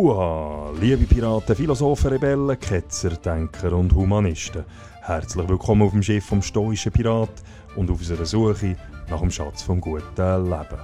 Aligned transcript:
Hua, 0.00 0.70
liebe 0.80 1.06
Piraten, 1.06 1.56
Philosophen, 1.56 2.10
Rebellen, 2.10 2.56
Ketzer, 2.60 3.16
Denker 3.16 3.72
und 3.72 3.92
Humanisten. 3.92 4.64
Herzlich 5.02 5.48
willkommen 5.48 5.82
auf 5.82 5.90
dem 5.90 6.04
Schiff 6.04 6.24
vom 6.24 6.40
stoischen 6.40 6.92
Pirat 6.92 7.42
und 7.74 7.90
auf 7.90 7.98
unserer 7.98 8.24
Suche 8.24 8.76
nach 9.10 9.18
dem 9.18 9.32
Schatz 9.32 9.62
vom 9.62 9.80
guten 9.80 10.04
Leben. 10.16 10.78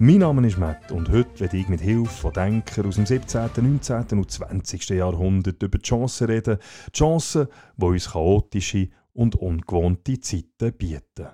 Mein 0.00 0.18
Name 0.18 0.48
ist 0.48 0.58
Matt 0.58 0.90
und 0.90 1.10
heute 1.10 1.38
werde 1.38 1.56
ich 1.56 1.68
mit 1.68 1.80
Hilfe 1.80 2.10
von 2.10 2.32
Denkern 2.32 2.86
aus 2.86 2.96
dem 2.96 3.06
17., 3.06 3.50
19. 3.54 4.18
und 4.18 4.28
20. 4.28 4.88
Jahrhundert 4.88 5.62
über 5.62 5.78
die 5.78 5.84
Chancen 5.84 6.26
reden. 6.26 6.58
Die 6.88 6.98
Chancen, 6.98 7.46
die 7.76 7.84
uns 7.84 8.10
chaotische 8.10 8.88
und 9.12 9.36
ungewohnte 9.36 10.18
Zeiten 10.18 10.72
bieten. 10.76 11.28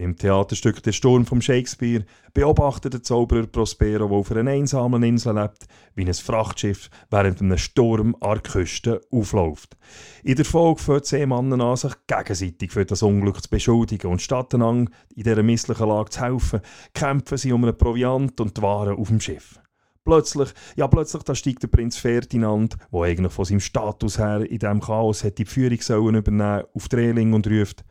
Im 0.00 0.16
Theaterstück 0.16 0.82
Der 0.82 0.92
Sturm 0.92 1.26
von 1.26 1.42
Shakespeare 1.42 2.06
beobachtet 2.32 2.94
der 2.94 3.02
Zauberer 3.02 3.46
Prospero, 3.46 4.08
der 4.08 4.16
auf 4.16 4.32
einer 4.32 4.50
einsamen 4.50 5.02
Insel 5.02 5.34
lebt, 5.34 5.66
wie 5.94 6.06
ein 6.06 6.14
Frachtschiff 6.14 6.88
während 7.10 7.42
einem 7.42 7.58
Sturm 7.58 8.16
an 8.20 8.40
der 8.42 8.50
Küste 8.50 9.02
aufläuft. 9.12 9.76
In 10.24 10.36
der 10.36 10.46
Folge 10.46 10.80
fängt 10.80 11.04
zehn 11.04 11.28
Männer 11.28 11.62
an, 11.62 11.76
sich 11.76 11.92
gegenseitig 12.06 12.72
für 12.72 12.86
das 12.86 13.02
Unglück 13.02 13.42
zu 13.42 13.50
beschuldigen 13.50 14.10
und 14.10 14.22
statt 14.22 14.54
in 14.54 14.88
dieser 15.14 15.42
misslichen 15.42 15.88
Lage 15.88 16.08
zu 16.08 16.20
helfen, 16.22 16.60
kämpfen 16.94 17.36
sie 17.36 17.52
um 17.52 17.64
einen 17.64 17.76
Proviant 17.76 18.40
und 18.40 18.56
die 18.56 18.62
Waren 18.62 18.96
auf 18.96 19.08
dem 19.08 19.20
Schiff. 19.20 19.60
Plötzlich, 20.02 20.48
ja 20.76 20.88
plötzlich, 20.88 21.24
da 21.24 21.34
steigt 21.34 21.62
der 21.62 21.68
Prinz 21.68 21.98
Ferdinand, 21.98 22.78
der 22.90 23.00
eigentlich 23.02 23.32
von 23.34 23.44
seinem 23.44 23.60
Status 23.60 24.18
her 24.18 24.50
in 24.50 24.60
diesem 24.60 24.80
Chaos 24.80 25.24
hätte 25.24 25.44
die 25.44 25.44
Führung 25.44 25.82
sollen 25.82 26.14
übernehmen, 26.14 26.64
auf 26.72 26.88
die 26.88 26.96
Reling 26.96 27.34
und 27.34 27.46
ruft 27.46 27.84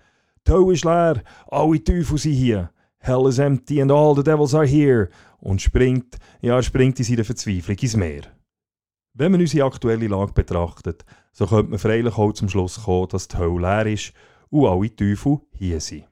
Hölle 0.47 0.73
ist 0.73 0.85
leer, 0.85 1.23
alle 1.47 1.83
Teufel 1.83 2.17
sind 2.17 2.33
hier. 2.33 2.71
Hell 2.99 3.27
is 3.27 3.39
empty 3.39 3.81
and 3.81 3.91
all 3.91 4.13
the 4.15 4.23
devils 4.23 4.53
are 4.53 4.65
here. 4.65 5.09
Und 5.39 5.61
springt, 5.61 6.17
ja, 6.41 6.61
springt 6.61 6.99
in 6.99 7.05
seiner 7.05 7.23
Verzweiflung 7.23 7.77
ins 7.77 7.95
Meer. 7.95 8.23
Wenn 9.13 9.31
man 9.31 9.41
unsere 9.41 9.65
aktuelle 9.65 10.07
Lage 10.07 10.33
betrachtet, 10.33 11.05
so 11.31 11.47
könnte 11.47 11.71
man 11.71 11.79
freilich 11.79 12.17
auch 12.17 12.33
zum 12.33 12.49
Schluss 12.49 12.83
kommen, 12.83 13.07
dass 13.09 13.27
die 13.27 13.37
Hölle 13.37 13.61
leer 13.61 13.85
ist 13.85 14.13
und 14.49 14.67
alle 14.67 14.95
Teufel 14.95 15.39
hier 15.53 15.79
sind. 15.79 16.05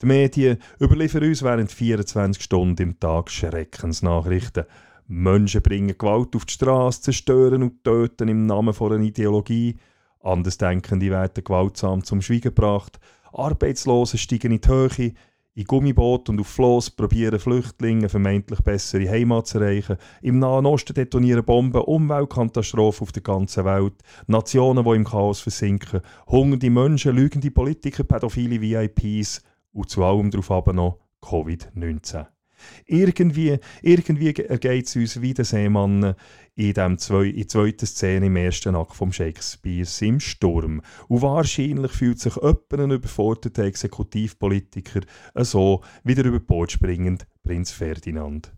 Die 0.00 0.06
Medien 0.06 0.58
überliefern 0.80 1.22
uns 1.22 1.42
während 1.42 1.70
24 1.70 2.42
Stunden 2.42 2.82
im 2.82 2.98
Tag 2.98 3.30
Schreckensnachrichten. 3.30 4.64
Menschen 5.06 5.62
bringen 5.62 5.96
Gewalt 5.96 6.34
auf 6.34 6.46
die 6.46 6.54
Straße, 6.54 7.02
zerstören 7.02 7.62
und 7.62 7.84
töten 7.84 8.28
im 8.28 8.46
Namen 8.46 8.74
einer 8.80 8.98
Ideologie. 9.00 9.76
Andersdenkende 10.20 11.10
werden 11.10 11.44
gewaltsam 11.44 12.02
zum 12.02 12.22
Schweigen 12.22 12.54
gebracht 12.54 12.98
Arbeitslose 13.32 14.18
steigen 14.18 14.52
in 14.52 14.60
die 14.60 14.68
Höhe, 14.68 15.14
in 15.54 15.64
Gummiboot 15.64 16.30
und 16.30 16.40
auf 16.40 16.46
Floss 16.46 16.88
probieren 16.88 17.38
Flüchtlinge 17.38 18.08
vermeintlich 18.08 18.60
bessere 18.60 19.10
Heimat 19.10 19.46
zu 19.46 19.58
erreichen. 19.58 19.98
Im 20.22 20.38
Nahen 20.38 20.64
Osten 20.64 20.94
detonieren 20.94 21.44
Bomben, 21.44 21.82
Umweltkatastrophen 21.82 23.02
auf 23.06 23.12
der 23.12 23.22
ganzen 23.22 23.66
Welt, 23.66 23.94
Nationen, 24.26 24.84
die 24.84 24.90
im 24.90 25.04
Chaos 25.04 25.40
versinken, 25.40 26.00
hungernde 26.26 26.70
Menschen, 26.70 27.14
lügende 27.14 27.50
Politiker, 27.50 28.04
pädophile 28.04 28.62
VIPs 28.62 29.42
und 29.72 29.90
zu 29.90 30.02
allem 30.04 30.30
darauf 30.30 30.66
noch 30.72 30.98
Covid-19. 31.20 32.26
Irgendwie, 32.86 33.58
irgendwie 33.82 34.34
ergeht 34.34 34.86
es 34.86 34.96
uns 34.96 35.20
wie 35.20 35.34
den 35.34 35.44
Seemann 35.44 36.14
in, 36.54 36.74
dem 36.74 36.98
zwei, 36.98 37.32
der 37.32 37.48
zweiten 37.48 37.86
Szene 37.86 38.26
im 38.26 38.36
ersten 38.36 38.74
Akt 38.74 38.94
vom 38.94 39.12
Shakespeare 39.12 39.88
im 40.00 40.20
Sturm. 40.20 40.82
Und 41.08 41.22
wahrscheinlich 41.22 41.92
fühlt 41.92 42.20
sich 42.20 42.36
jemand 42.36 42.72
ein 42.72 42.90
überforderter 42.90 43.64
Exekutivpolitiker 43.64 45.00
so 45.36 45.82
wieder 46.04 46.24
über 46.24 46.40
Bord 46.40 46.72
springend 46.72 47.26
Prinz 47.42 47.72
Ferdinand. 47.72 48.52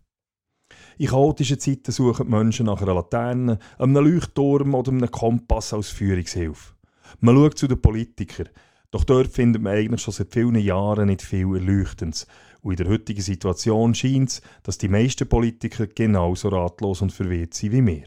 In 0.97 1.07
chaotischen 1.07 1.59
Zeiten 1.59 1.91
suchen 1.91 2.25
die 2.27 2.31
Menschen 2.31 2.65
nach 2.67 2.81
einer 2.81 2.93
Laterne, 2.93 3.59
einem 3.77 3.95
Leuchtturm 3.95 4.73
oder 4.73 4.91
einem 4.91 5.11
Kompass 5.11 5.73
als 5.73 5.89
Führungshilfe. 5.89 6.73
Man 7.19 7.35
schaut 7.35 7.57
zu 7.57 7.67
den 7.67 7.81
Politikern, 7.81 8.49
doch 8.91 9.03
dort 9.03 9.27
findet 9.27 9.61
man 9.61 9.73
eigentlich 9.73 10.01
schon 10.01 10.13
seit 10.13 10.31
vielen 10.31 10.55
Jahren 10.55 11.07
nicht 11.07 11.21
viel 11.21 11.53
Erleuchtendes. 11.53 12.27
Und 12.65 12.71
in 12.71 12.77
der 12.77 12.93
heutigen 12.93 13.21
Situation 13.21 13.93
scheint 13.93 14.29
es, 14.29 14.41
dass 14.63 14.79
die 14.79 14.87
meisten 14.87 15.29
Politiker 15.29 15.85
genauso 15.85 16.49
ratlos 16.49 16.99
und 17.03 17.11
verwirrt 17.11 17.53
sind 17.53 17.73
wie 17.73 17.85
wir. 17.85 18.05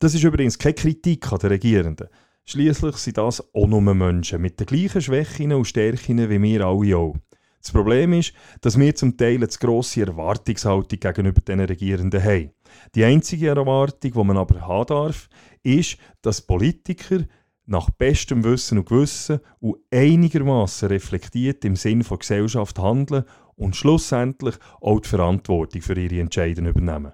Das 0.00 0.12
ist 0.12 0.24
übrigens 0.24 0.58
keine 0.58 0.74
Kritik 0.74 1.32
an 1.32 1.38
den 1.38 1.50
Regierenden. 1.50 2.08
Schließlich 2.46 2.96
sind 2.96 3.16
das 3.16 3.54
auch 3.54 3.68
nur 3.68 3.80
Menschen 3.80 4.42
mit 4.42 4.58
den 4.58 4.66
gleichen 4.66 5.00
Schwächen 5.00 5.52
und 5.52 5.66
Stärken 5.66 6.28
wie 6.28 6.42
wir 6.42 6.66
alle 6.66 6.96
auch. 6.96 7.14
Das 7.62 7.70
Problem 7.70 8.14
ist, 8.14 8.32
dass 8.60 8.76
wir 8.76 8.92
zum 8.96 9.16
Teil 9.16 9.36
eine 9.36 9.48
zu 9.48 9.60
grosse 9.60 10.00
Erwartungshaltung 10.00 10.98
gegenüber 10.98 11.40
den 11.40 11.60
Regierenden 11.60 12.24
haben. 12.24 12.50
Die 12.96 13.04
einzige 13.04 13.50
Erwartung, 13.50 14.10
die 14.12 14.24
man 14.24 14.36
aber 14.36 14.62
haben 14.62 14.86
darf, 14.86 15.28
ist, 15.62 15.96
dass 16.22 16.42
Politiker 16.42 17.20
nach 17.66 17.88
bestem 17.90 18.42
Wissen 18.44 18.78
und 18.78 18.88
Gewissen 18.88 19.38
und 19.60 19.76
einigermaßen 19.92 20.88
reflektiert 20.88 21.64
im 21.64 21.76
Sinn 21.76 22.04
der 22.06 22.18
Gesellschaft 22.18 22.78
handeln 22.80 23.24
und 23.56 23.76
schlussendlich 23.76 24.56
auch 24.80 25.00
die 25.00 25.08
Verantwortung 25.08 25.82
für 25.82 25.98
ihre 25.98 26.20
Entscheidungen 26.20 26.70
übernehmen. 26.70 27.12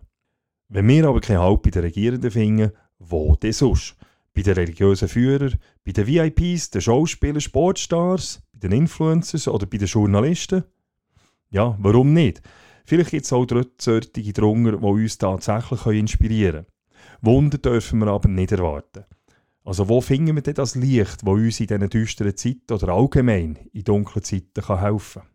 Wenn 0.68 0.88
wir 0.88 1.08
aber 1.08 1.20
keinen 1.20 1.40
Halt 1.40 1.62
bei 1.62 1.70
den 1.70 1.82
Regierenden 1.82 2.30
finden, 2.30 2.72
wo 2.98 3.34
denn 3.36 3.52
sonst? 3.52 3.96
Bei 4.32 4.42
den 4.42 4.54
religiösen 4.54 5.08
Führern, 5.08 5.56
bei 5.84 5.92
den 5.92 6.06
VIPs, 6.06 6.70
den 6.70 6.80
Schauspielern, 6.80 7.40
Sportstars, 7.40 8.42
bei 8.52 8.60
den 8.60 8.72
Influencers 8.72 9.48
oder 9.48 9.66
bei 9.66 9.78
den 9.78 9.88
Journalisten? 9.88 10.64
Ja, 11.50 11.76
warum 11.80 12.12
nicht? 12.12 12.40
Vielleicht 12.84 13.10
gibt 13.10 13.24
es 13.24 13.32
auch 13.32 13.46
solche 13.78 14.32
drunter, 14.32 14.72
die 14.76 14.78
uns 14.78 15.18
tatsächlich 15.18 15.86
inspirieren 15.86 16.64
können. 16.64 16.66
Wunder 17.22 17.58
dürfen 17.58 17.98
wir 17.98 18.08
aber 18.08 18.28
nicht 18.28 18.52
erwarten. 18.52 19.04
Also 19.64 19.88
wo 19.88 20.00
finden 20.00 20.36
wir 20.36 20.42
denn 20.42 20.54
das 20.54 20.74
Licht, 20.74 21.22
das 21.22 21.28
uns 21.28 21.60
in 21.60 21.66
diesen 21.66 21.90
düsteren 21.90 22.36
Zeiten 22.36 22.72
oder 22.72 22.88
allgemein 22.88 23.58
in 23.72 23.84
dunklen 23.84 24.24
Zeiten 24.24 24.66
helfen 24.66 25.22
kann? 25.22 25.30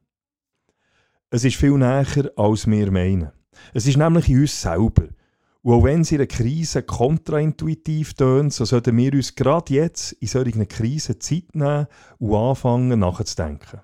Es 1.31 1.43
ist 1.43 1.55
viel 1.55 1.77
näher, 1.77 2.31
als 2.35 2.67
wir 2.67 2.91
meinen. 2.91 3.31
Es 3.73 3.87
ist 3.87 3.97
nämlich 3.97 4.29
in 4.29 4.41
uns 4.41 4.61
selber. 4.61 5.07
Und 5.63 5.73
auch 5.73 5.83
wenn 5.83 6.01
es 6.01 6.11
in 6.11 6.19
einer 6.19 6.27
Krise 6.27 6.83
kontraintuitiv 6.83 8.13
tönt, 8.13 8.53
so 8.53 8.65
sollten 8.65 8.95
wir 8.95 9.13
uns 9.13 9.33
gerade 9.33 9.73
jetzt 9.73 10.11
in 10.13 10.27
solchen 10.27 10.67
Krisen 10.67 11.19
Zeit 11.19 11.55
nehmen 11.55 11.87
und 12.19 12.35
anfangen 12.35 12.99
nachzudenken. 12.99 13.81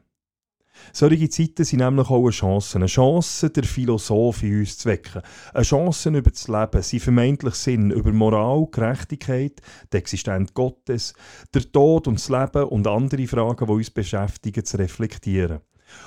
Solche 0.93 1.29
Zeiten 1.29 1.63
sind 1.63 1.79
nämlich 1.79 2.09
auch 2.09 2.21
eine 2.21 2.29
Chance. 2.29 2.77
Eine 2.77 2.85
Chance, 2.85 3.49
der 3.49 3.63
Philosoph 3.63 4.43
in 4.43 4.59
uns 4.59 4.77
zu 4.77 4.89
wecken. 4.89 5.21
Eine 5.53 5.63
Chance 5.63 6.09
über 6.09 6.29
das 6.29 6.47
Leben, 6.47 6.81
sein 6.81 6.99
vermeintlich 6.99 7.55
Sinn, 7.55 7.91
über 7.91 8.11
Moral, 8.11 8.67
Gerechtigkeit, 8.71 9.61
die 9.91 9.97
Existenz 9.97 10.53
Gottes, 10.53 11.13
der 11.53 11.71
Tod 11.71 12.07
und 12.07 12.19
das 12.19 12.29
Leben 12.29 12.69
und 12.69 12.87
andere 12.87 13.27
Fragen, 13.27 13.65
die 13.65 13.71
uns 13.71 13.89
beschäftigen, 13.89 14.65
zu 14.65 14.77
reflektieren. 14.77 15.61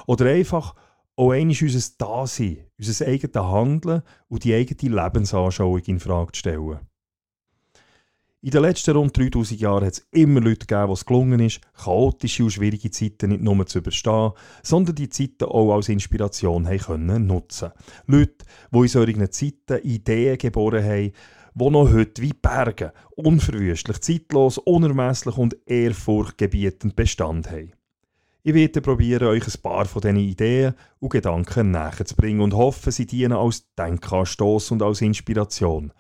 Oder 0.06 0.26
einfach 0.26 0.74
auch 1.16 1.32
einmal 1.32 1.56
unser 1.60 1.90
Dasein, 1.98 2.64
unser 2.78 3.06
eigenes 3.06 3.36
Handeln 3.36 4.02
und 4.28 4.44
die 4.44 4.54
eigene 4.54 5.02
Lebensanschauung 5.02 5.80
in 5.86 6.00
Frage 6.00 6.32
zu 6.32 6.38
stellen. 6.40 6.80
In 8.44 8.50
den 8.50 8.60
letzten 8.60 8.94
rund 8.94 9.16
3000 9.16 9.58
Jahren 9.58 9.86
hat 9.86 9.94
es 9.94 10.06
immer 10.10 10.38
Leute 10.38 10.66
gegeben, 10.66 10.88
die 10.88 10.92
es 10.92 11.06
gelungen 11.06 11.40
ist, 11.40 11.60
chaotische 11.82 12.44
und 12.44 12.50
schwierige 12.50 12.90
Zeiten 12.90 13.30
nicht 13.30 13.40
nur 13.40 13.66
zu 13.66 13.78
überstehen, 13.78 14.32
sondern 14.62 14.96
die 14.96 15.08
Zeiten 15.08 15.44
auch 15.44 15.74
als 15.74 15.88
Inspiration 15.88 16.66
haben 16.66 16.78
können 16.78 17.26
nutzen. 17.26 17.70
Leute, 18.06 18.44
die 18.70 18.78
in 18.78 18.88
solchen 18.88 19.32
Zeiten 19.32 19.82
Ideen 19.82 20.36
geboren 20.36 20.84
haben, 20.84 21.12
die 21.54 21.70
noch 21.70 21.90
heute 21.90 22.20
wie 22.20 22.34
Berge 22.34 22.92
unverwüstlich, 23.16 24.00
zeitlos, 24.02 24.58
unermesslich 24.58 25.38
und 25.38 25.56
ehrfurchtgebietend 25.64 26.94
Bestand 26.96 27.50
haben. 27.50 27.72
Ich 28.46 28.52
werde 28.52 28.82
probieren, 28.82 29.28
euch 29.28 29.46
ein 29.46 29.62
paar 29.62 29.86
von 29.86 30.02
diesen 30.02 30.18
Ideen 30.18 30.74
und 31.00 31.08
Gedanken 31.08 31.70
näher 31.70 32.04
zu 32.04 32.14
bringen 32.14 32.42
und 32.42 32.52
hoffe, 32.52 32.92
sie 32.92 33.06
dienen 33.06 33.32
als 33.32 33.72
Denkanstoss 33.74 34.70
und 34.70 34.82
als 34.82 35.00
Inspiration. 35.00 35.94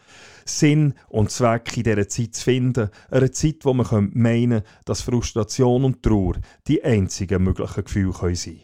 Sinn 0.44 0.92
und 1.08 1.30
Zweck 1.30 1.74
in 1.78 1.84
dieser 1.84 2.06
Zeit 2.06 2.34
zu 2.34 2.44
finden, 2.44 2.90
einer 3.10 3.32
Zeit, 3.32 3.60
wo 3.62 3.72
man 3.72 4.10
meinen 4.12 4.60
könnte, 4.60 4.68
dass 4.84 5.00
Frustration 5.00 5.84
und 5.84 6.02
Trauer 6.02 6.34
die 6.68 6.84
einzigen 6.84 7.42
möglichen 7.42 7.82
Gefühle 7.82 8.12
sein 8.12 8.36
können. 8.44 8.60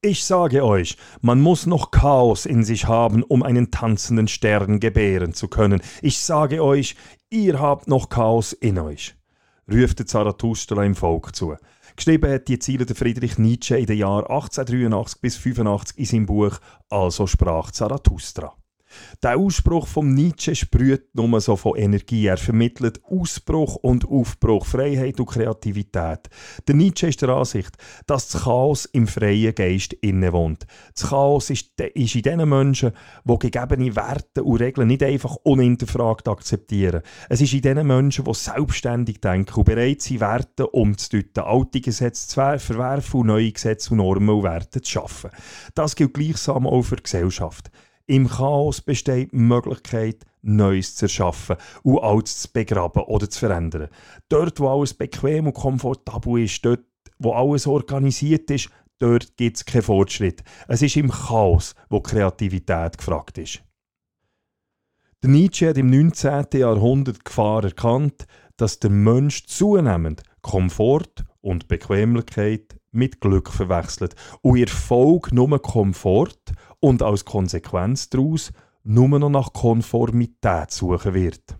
Ich 0.00 0.24
sage 0.24 0.64
euch, 0.64 0.96
man 1.20 1.40
muss 1.40 1.66
noch 1.66 1.92
Chaos 1.92 2.44
in 2.44 2.64
sich 2.64 2.88
haben, 2.88 3.22
um 3.22 3.44
einen 3.44 3.70
tanzenden 3.70 4.26
Stern 4.26 4.80
gebären 4.80 5.32
zu 5.32 5.46
können. 5.46 5.80
Ich 6.00 6.18
sage 6.18 6.64
euch, 6.64 6.96
ihr 7.30 7.60
habt 7.60 7.86
noch 7.86 8.08
Chaos 8.08 8.52
in 8.52 8.80
euch, 8.80 9.14
ruft 9.70 10.08
Zarathustra 10.08 10.84
im 10.84 10.96
Volk 10.96 11.36
zu. 11.36 11.54
Geschrieben 11.96 12.32
hat 12.32 12.48
die 12.48 12.58
Ziele 12.58 12.86
der 12.86 12.96
Friedrich 12.96 13.38
Nietzsche 13.38 13.76
in 13.76 13.86
den 13.86 13.98
Jahren 13.98 14.24
1883 14.24 15.20
bis 15.20 15.36
85 15.36 15.98
in 15.98 16.04
seinem 16.06 16.26
Buch 16.26 16.58
Also 16.88 17.26
sprach 17.26 17.70
Zarathustra. 17.70 18.56
Der 19.22 19.38
Ausspruch 19.38 19.86
vom 19.86 20.12
Nietzsche 20.14 20.54
sprüht 20.54 21.14
nur 21.14 21.40
so 21.40 21.56
von 21.56 21.76
Energie. 21.76 22.26
Er 22.26 22.36
vermittelt 22.36 23.00
Ausbruch 23.04 23.76
und 23.76 24.08
Aufbruch, 24.08 24.66
Freiheit 24.66 25.20
und 25.20 25.26
Kreativität. 25.26 26.28
Der 26.66 26.74
Nietzsche 26.74 27.08
ist 27.08 27.22
der 27.22 27.30
Ansicht, 27.30 27.76
dass 28.06 28.28
das 28.28 28.42
Chaos 28.42 28.86
im 28.86 29.06
freien 29.06 29.54
Geist 29.54 29.92
innewohnt. 29.94 30.66
Das 30.94 31.08
Chaos 31.08 31.50
ist, 31.50 31.80
ist 31.80 32.14
in 32.14 32.22
den 32.22 32.48
Menschen, 32.48 32.92
die 33.24 33.38
gegebene 33.38 33.94
Werte 33.96 34.42
und 34.42 34.60
Regeln 34.60 34.88
nicht 34.88 35.02
einfach 35.02 35.36
unhinterfragt 35.42 36.28
akzeptieren. 36.28 37.02
Es 37.28 37.40
ist 37.40 37.52
in 37.54 37.62
den 37.62 37.86
Menschen, 37.86 38.24
die 38.24 38.34
selbstständig 38.34 39.20
denken 39.20 39.54
und 39.54 39.64
bereit 39.64 40.02
sind, 40.02 40.20
Werte 40.20 40.66
umzudeuten, 40.68 41.44
alte 41.44 41.80
Gesetze 41.80 42.28
zu 42.28 42.34
verwerfen 42.34 43.20
und 43.20 43.26
neue 43.26 43.52
Gesetze 43.52 43.90
und 43.90 43.98
Normen 43.98 44.30
und 44.30 44.42
Werte 44.42 44.80
zu 44.80 44.90
schaffen. 44.90 45.30
Das 45.74 45.96
gilt 45.96 46.14
gleichsam 46.14 46.66
auch 46.66 46.82
für 46.82 46.96
die 46.96 47.02
Gesellschaft. 47.02 47.70
Im 48.06 48.28
Chaos 48.28 48.80
besteht 48.80 49.32
die 49.32 49.36
Möglichkeit, 49.36 50.24
Neues 50.42 50.96
zu 50.96 51.06
erschaffen 51.06 51.56
und 51.82 52.00
Altes 52.00 52.42
zu 52.42 52.52
begraben 52.52 53.04
oder 53.04 53.30
zu 53.30 53.38
verändern. 53.38 53.88
Dort, 54.28 54.58
wo 54.58 54.68
alles 54.68 54.94
bequem 54.94 55.46
und 55.46 55.54
komfortabel 55.54 56.42
ist, 56.42 56.64
dort, 56.64 56.84
wo 57.18 57.32
alles 57.32 57.66
organisiert 57.66 58.50
ist, 58.50 58.68
dort 58.98 59.36
gibt 59.36 59.56
es 59.56 59.64
keinen 59.64 59.82
Fortschritt. 59.82 60.42
Es 60.66 60.82
ist 60.82 60.96
im 60.96 61.10
Chaos, 61.10 61.74
wo 61.88 62.00
Kreativität 62.00 62.98
gefragt 62.98 63.38
ist. 63.38 63.62
Der 65.22 65.30
Nietzsche 65.30 65.68
hat 65.68 65.78
im 65.78 65.88
19. 65.88 66.46
Jahrhundert 66.54 67.18
die 67.18 67.24
Gefahr 67.24 67.62
erkannt, 67.62 68.26
dass 68.56 68.80
der 68.80 68.90
Mensch 68.90 69.46
zunehmend 69.46 70.24
Komfort 70.40 71.24
und 71.40 71.68
Bequemlichkeit 71.68 72.76
mit 72.92 73.20
Glück 73.20 73.50
verwechselt 73.50 74.14
und 74.42 74.56
ihr 74.56 74.66
Erfolg 74.66 75.32
nur 75.32 75.60
Komfort 75.60 76.52
und 76.80 77.02
als 77.02 77.24
Konsequenz 77.24 78.08
daraus 78.10 78.52
nur 78.84 79.18
noch 79.18 79.28
nach 79.28 79.52
Konformität 79.52 80.70
suchen 80.70 81.14
wird. 81.14 81.56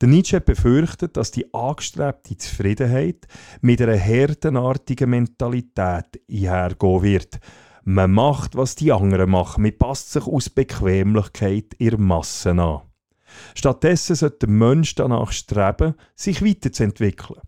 Der 0.00 0.08
Nietzsche 0.08 0.40
befürchtet, 0.40 1.16
dass 1.16 1.32
die 1.32 1.52
angestrebte 1.52 2.36
Zufriedenheit 2.36 3.26
mit 3.60 3.82
einer 3.82 3.96
herdenartigen 3.96 5.10
Mentalität 5.10 6.20
einhergehen 6.30 7.02
wird. 7.02 7.40
Man 7.84 8.12
macht, 8.12 8.54
was 8.54 8.76
die 8.76 8.92
anderen 8.92 9.30
machen, 9.30 9.62
man 9.62 9.76
passt 9.76 10.12
sich 10.12 10.26
aus 10.26 10.50
Bequemlichkeit 10.50 11.74
ihrer 11.78 11.98
Massen 11.98 12.60
an. 12.60 12.82
Stattdessen 13.54 14.14
sollte 14.14 14.46
der 14.46 14.50
Mensch 14.50 14.94
danach 14.94 15.32
streben, 15.32 15.94
sich 16.14 16.44
weiterzuentwickeln. 16.44 17.40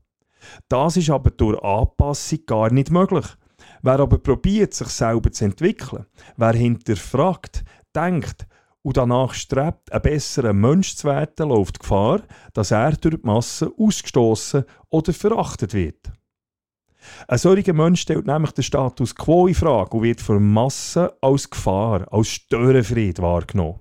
Das 0.69 0.97
ist 0.97 1.11
aber 1.11 1.31
durch 1.31 1.63
Anpassung 1.63 2.41
gar 2.47 2.73
nicht 2.73 2.91
möglich. 2.91 3.27
Wer 3.83 4.01
aber 4.01 4.19
probiert, 4.19 4.75
sich 4.75 4.89
selber 4.89 5.31
zu 5.31 5.45
entwickeln, 5.45 6.07
wer 6.37 6.53
hinterfragt, 6.53 7.65
denkt 7.95 8.47
und 8.83 8.97
danach 8.97 9.35
strebt, 9.35 9.93
ein 9.93 10.03
besserer 10.03 10.53
Mensch 10.53 10.97
zu 10.97 11.09
werden, 11.09 11.49
läuft 11.49 11.81
Gefahr, 11.81 12.21
dass 12.53 12.71
er 12.71 12.93
durch 12.93 13.17
die 13.17 13.27
Masse 13.27 13.73
ausgestoßen 13.77 14.65
oder 14.91 15.13
verachtet 15.13 15.75
wird. 15.75 16.13
Ein 17.29 17.39
solcher 17.39 17.73
Mensch 17.73 18.03
stellt 18.03 18.27
nämlich 18.27 18.53
den 18.53 18.65
Status 18.65 19.15
quo 19.15 19.47
in 19.47 19.55
Frage 19.55 19.97
und 19.97 20.03
wird 20.03 20.21
von 20.21 20.53
Masse 20.53 21.17
als 21.21 21.51
Gefahr, 21.51 22.11
als 22.13 22.29
Störenfried 22.29 23.21
wahrgenommen. 23.21 23.81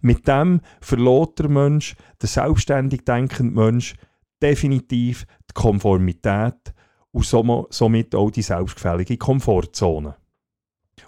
Mit 0.00 0.28
dem 0.28 0.60
verlot 0.80 1.38
der 1.38 1.48
Mensch, 1.48 1.96
der 2.20 2.28
selbstständig 2.28 3.04
denkende 3.04 3.54
Mensch, 3.54 3.94
definitiv 4.42 5.26
die 5.50 5.54
Konformität 5.54 6.74
und 7.12 7.24
somit 7.24 8.14
auch 8.14 8.30
die 8.30 8.42
selbstgefällige 8.42 9.16
Komfortzone. 9.18 10.16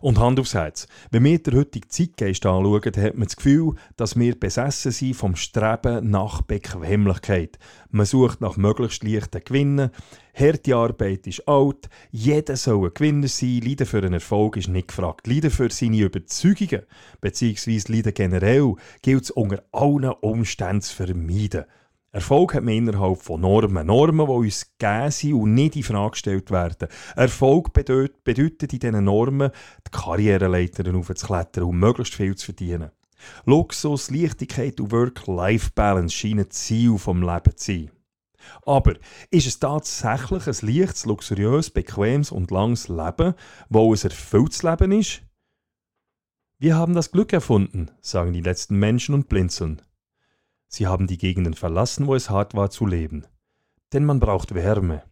Und 0.01 0.19
Hand 0.19 0.41
aufs 0.41 0.55
Herz, 0.55 0.87
wenn 1.11 1.25
wir 1.25 1.39
den 1.39 1.57
heutigen 1.57 1.89
Zeitgeist 1.89 2.45
anschauen, 2.45 2.83
hat 2.85 3.15
man 3.15 3.25
das 3.25 3.37
Gefühl, 3.37 3.75
dass 3.97 4.19
wir 4.19 4.39
besessen 4.39 4.93
sind 4.93 5.15
vom 5.15 5.37
Streben 5.37 6.11
nach 6.11 6.43
Bequemlichkeit. 6.43 7.59
Man 7.91 8.07
sucht 8.07 8.41
nach 8.41 8.57
möglichst 8.57 9.05
leichten 9.05 9.43
Gewinnen, 9.45 9.91
harte 10.35 10.77
Arbeit 10.77 11.27
ist 11.27 11.47
alt, 11.49 11.89
jeder 12.11 12.57
soll 12.57 12.87
ein 12.89 12.95
Gewinner 12.95 13.29
sein, 13.29 13.61
Leiden 13.61 13.87
für 13.87 13.99
einen 13.99 14.15
Erfolg 14.15 14.57
ist 14.57 14.69
nicht 14.69 14.89
gefragt. 14.89 15.27
Leiden 15.27 15.51
für 15.51 15.71
seine 15.71 16.01
Überzeugungen, 16.01 16.83
bzw. 17.21 17.81
Leiden 17.89 18.15
generell, 18.15 18.75
gilt 19.01 19.25
es 19.25 19.31
unter 19.31 19.63
allen 19.73 20.13
Umständen 20.21 20.83
zu 20.83 20.95
vermeiden. 20.97 21.65
Erfolg 22.15 22.55
hat 22.55 22.63
man 22.63 22.75
innerhalb 22.75 23.21
von 23.21 23.41
Normen. 23.41 23.89
Normen, 23.89 24.27
die 24.27 24.33
uns 24.33 24.71
gegeben 24.79 25.11
sind 25.11 25.35
und 25.35 25.55
nicht 25.55 25.75
in 25.75 25.83
Frage 25.83 26.13
gestellt 26.13 26.49
werden. 26.53 26.87
Erfolg 27.17 27.73
bedeutet, 27.73 28.73
in 28.73 28.79
diesen 28.79 29.03
Normen, 29.03 29.51
die 29.85 29.91
Karriereleiter 29.91 30.95
aufzuklettern 30.95 31.65
und 31.65 31.81
möglichst 31.81 32.15
viel 32.15 32.37
zu 32.37 32.47
verdienen. 32.47 32.93
Luxus, 33.47 34.13
Leichtigkeit 34.13 34.81
und 34.81 34.93
Work-Life-Balance 34.93 36.15
scheinen 36.15 36.49
Ziel 36.53 36.99
vom 36.99 37.21
Leben 37.21 37.57
zu 37.57 37.73
sein. 37.73 37.91
Aber 38.65 38.95
ist 39.33 39.49
es 39.49 39.59
tatsächlich 39.59 40.47
ein 40.47 40.69
leichtes, 40.69 41.07
luxuriös, 41.07 41.71
bequemes 41.71 42.31
und 42.31 42.53
langes 42.53 42.87
Leben, 42.87 43.35
wo 43.69 43.93
ein 43.93 44.01
erfülltes 44.01 44.63
Leben 44.63 44.93
ist? 44.93 45.23
Wir 46.61 46.77
haben 46.77 46.95
das 46.95 47.11
Glück 47.11 47.33
erfunden, 47.33 47.91
sagen 48.01 48.33
die 48.33 48.41
letzten 48.41 48.79
Menschen 48.79 49.17
und 49.17 49.29
blinzeln. 49.29 49.83
Sie 50.69 50.87
haben 50.87 51.07
die 51.07 51.19
Gegenden 51.19 51.55
verlassen, 51.55 52.07
wo 52.07 52.15
es 52.15 52.31
hart 52.31 52.55
war 52.55 52.71
zu 52.71 52.87
leben. 52.87 53.27
Denn 53.93 54.05
man 54.05 54.21
braucht 54.21 54.55
Wärme. 54.55 55.03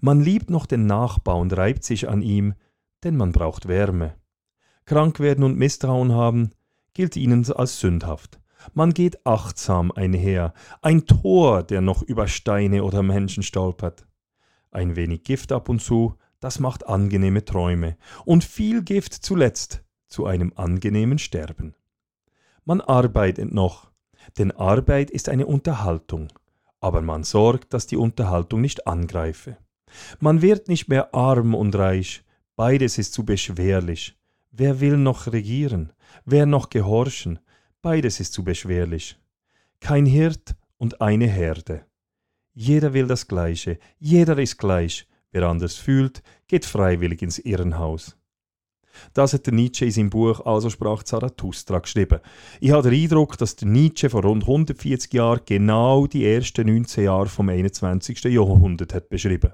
Man 0.00 0.20
liebt 0.20 0.50
noch 0.50 0.66
den 0.66 0.86
Nachbar 0.86 1.36
und 1.36 1.56
reibt 1.56 1.84
sich 1.84 2.08
an 2.08 2.22
ihm, 2.22 2.54
denn 3.02 3.16
man 3.16 3.32
braucht 3.32 3.68
Wärme. 3.68 4.14
Krank 4.84 5.20
werden 5.20 5.44
und 5.44 5.58
Misstrauen 5.58 6.12
haben, 6.12 6.50
gilt 6.94 7.16
ihnen 7.16 7.50
als 7.52 7.80
sündhaft. 7.80 8.40
Man 8.74 8.92
geht 8.92 9.26
achtsam 9.26 9.90
einher, 9.92 10.52
ein 10.82 11.06
Tor, 11.06 11.62
der 11.62 11.80
noch 11.80 12.02
über 12.02 12.28
Steine 12.28 12.84
oder 12.84 13.02
Menschen 13.02 13.42
stolpert. 13.42 14.06
Ein 14.70 14.96
wenig 14.96 15.24
Gift 15.24 15.52
ab 15.52 15.68
und 15.68 15.80
zu, 15.80 16.16
das 16.40 16.60
macht 16.60 16.86
angenehme 16.86 17.44
Träume, 17.44 17.96
und 18.24 18.44
viel 18.44 18.82
Gift 18.82 19.14
zuletzt 19.14 19.82
zu 20.08 20.26
einem 20.26 20.52
angenehmen 20.56 21.18
Sterben. 21.18 21.74
Man 22.64 22.80
arbeitet 22.80 23.52
noch, 23.52 23.89
denn 24.38 24.50
Arbeit 24.52 25.10
ist 25.10 25.28
eine 25.28 25.46
Unterhaltung, 25.46 26.28
aber 26.80 27.02
man 27.02 27.24
sorgt, 27.24 27.74
dass 27.74 27.86
die 27.86 27.96
Unterhaltung 27.96 28.60
nicht 28.60 28.86
angreife. 28.86 29.56
Man 30.18 30.42
wird 30.42 30.68
nicht 30.68 30.88
mehr 30.88 31.14
arm 31.14 31.54
und 31.54 31.74
reich, 31.74 32.24
beides 32.56 32.98
ist 32.98 33.12
zu 33.12 33.24
beschwerlich. 33.24 34.16
Wer 34.52 34.80
will 34.80 34.96
noch 34.96 35.26
regieren? 35.32 35.92
Wer 36.24 36.46
noch 36.46 36.70
gehorchen? 36.70 37.38
Beides 37.82 38.20
ist 38.20 38.32
zu 38.32 38.44
beschwerlich. 38.44 39.18
Kein 39.80 40.06
Hirt 40.06 40.54
und 40.76 41.00
eine 41.00 41.26
Herde. 41.26 41.86
Jeder 42.52 42.92
will 42.92 43.06
das 43.06 43.28
Gleiche, 43.28 43.78
jeder 43.98 44.38
ist 44.38 44.58
gleich. 44.58 45.06
Wer 45.32 45.44
anders 45.44 45.76
fühlt, 45.76 46.22
geht 46.48 46.64
freiwillig 46.64 47.22
ins 47.22 47.38
Irrenhaus. 47.38 48.16
Das 49.14 49.32
hat 49.32 49.46
der 49.46 49.54
Nietzsche 49.54 49.84
in 49.84 49.90
seinem 49.90 50.10
Buch 50.10 50.44
Also 50.44 50.70
sprach 50.70 51.02
Zarathustra 51.02 51.78
geschrieben. 51.78 52.20
Ich 52.60 52.70
habe 52.70 52.90
den 52.90 53.02
Eindruck, 53.02 53.38
dass 53.38 53.56
der 53.56 53.68
Nietzsche 53.68 54.10
vor 54.10 54.22
rund 54.22 54.42
140 54.44 55.12
Jahren 55.12 55.40
genau 55.46 56.06
die 56.06 56.26
ersten 56.26 56.66
19 56.66 57.04
Jahre 57.04 57.26
vom 57.26 57.48
21. 57.48 58.24
Jahrhundert 58.24 58.94
hat 58.94 59.08
beschrieben. 59.08 59.52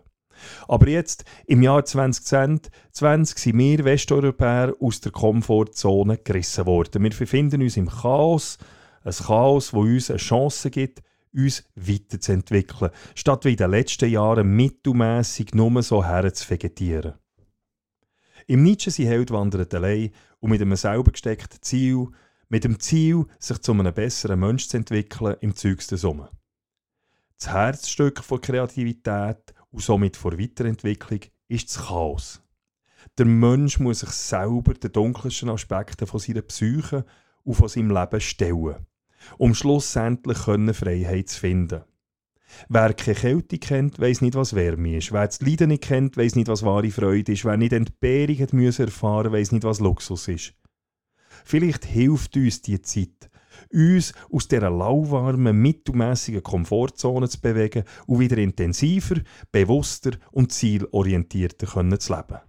Aber 0.68 0.88
jetzt, 0.88 1.24
im 1.46 1.62
Jahr 1.62 1.84
2020, 1.84 3.38
sind 3.38 3.58
wir 3.58 3.84
Westeuropäer 3.84 4.74
aus 4.80 5.00
der 5.00 5.12
Komfortzone 5.12 6.18
gerissen 6.18 6.66
worden. 6.66 7.02
Wir 7.02 7.10
befinden 7.10 7.62
uns 7.62 7.76
im 7.76 7.88
Chaos, 7.88 8.58
ein 9.04 9.12
Chaos, 9.12 9.72
wo 9.72 9.80
uns 9.80 10.10
eine 10.10 10.18
Chance 10.18 10.70
gibt, 10.70 11.02
uns 11.34 11.64
weiterzuentwickeln, 11.74 12.90
statt 13.14 13.44
wie 13.44 13.52
in 13.52 13.56
den 13.56 13.70
letzten 13.70 14.10
Jahren 14.10 14.48
mittelmässig 14.56 15.54
nur 15.54 15.82
so 15.82 16.04
herzuvegetieren. 16.04 17.14
Im 18.48 18.62
Nietzsche 18.62 18.90
sein 18.90 19.06
Held 19.06 19.30
wandert 19.32 19.74
allein 19.74 20.10
und 20.38 20.50
mit 20.50 20.62
einem 20.62 20.76
selber 20.76 21.10
gesteckten 21.10 21.60
Ziel, 21.62 22.08
mit 22.48 22.62
dem 22.62 22.78
Ziel, 22.78 23.26
sich 23.40 23.58
zu 23.58 23.72
einem 23.72 23.92
besseren 23.92 24.38
Mensch 24.38 24.68
zu 24.68 24.76
entwickeln, 24.76 25.36
im 25.40 25.56
zügsten 25.56 25.98
Sommer. 25.98 26.30
Das 27.38 27.48
Herzstück 27.48 28.22
von 28.22 28.40
Kreativität 28.40 29.52
und 29.70 29.82
somit 29.82 30.16
vor 30.16 30.38
Weiterentwicklung 30.38 31.20
ist 31.48 31.68
das 31.68 31.86
Chaos. 31.86 32.42
Der 33.18 33.26
Mensch 33.26 33.80
muss 33.80 34.00
sich 34.00 34.10
selber 34.10 34.74
den 34.74 34.92
dunkelsten 34.92 35.50
Aspekten 35.50 36.06
von 36.06 36.20
seiner 36.20 36.42
Psyche 36.42 37.04
und 37.42 37.54
von 37.54 37.68
seinem 37.68 37.90
Leben 37.90 38.20
stellen, 38.20 38.86
um 39.38 39.54
schlussendlich 39.54 40.38
Freiheit 40.38 41.28
zu 41.28 41.40
finden. 41.40 41.84
Wer 42.68 42.94
keine 42.94 43.16
Kälte 43.16 43.58
kennt, 43.58 43.98
weiß 43.98 44.20
nicht, 44.20 44.34
was 44.34 44.54
Wärme 44.54 44.96
ist. 44.96 45.12
Wer 45.12 45.26
das 45.26 45.40
Leiden 45.40 45.68
nicht 45.68 45.84
kennt, 45.84 46.16
weiß 46.16 46.36
nicht, 46.36 46.48
was 46.48 46.62
wahre 46.62 46.90
Freude 46.90 47.32
ist. 47.32 47.44
Wer 47.44 47.56
nicht 47.56 47.72
Entbehrung 47.72 48.38
hat 48.38 48.52
müssen 48.52 48.86
erfahren, 48.86 49.32
weiß 49.32 49.52
nicht, 49.52 49.64
was 49.64 49.80
Luxus 49.80 50.28
ist. 50.28 50.54
Vielleicht 51.44 51.84
hilft 51.84 52.36
uns 52.36 52.62
die 52.62 52.80
Zeit, 52.82 53.30
uns 53.72 54.12
aus 54.32 54.48
dieser 54.48 54.70
lauwarmen, 54.70 55.60
mittelmässigen 55.60 56.42
Komfortzone 56.42 57.28
zu 57.28 57.40
bewegen 57.40 57.84
und 58.06 58.20
wieder 58.20 58.38
intensiver, 58.38 59.16
bewusster 59.52 60.12
und 60.32 60.52
zielorientierter 60.52 61.66
zu 61.98 62.14
leben. 62.14 62.40